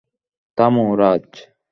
[0.57, 1.27] থামো, রাজ।